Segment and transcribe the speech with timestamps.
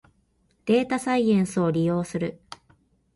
[0.65, 2.41] データサイエンスを利用する